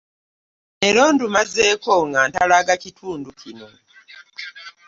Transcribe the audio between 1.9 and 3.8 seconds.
nga ntalaaga kitundu kino.